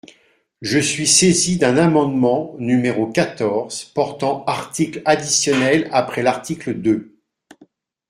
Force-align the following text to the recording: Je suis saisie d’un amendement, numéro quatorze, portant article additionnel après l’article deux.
Je 0.63 0.79
suis 0.79 1.05
saisie 1.05 1.59
d’un 1.59 1.77
amendement, 1.77 2.55
numéro 2.57 3.05
quatorze, 3.05 3.83
portant 3.85 4.43
article 4.45 5.03
additionnel 5.05 5.87
après 5.91 6.23
l’article 6.23 6.73
deux. 6.73 7.19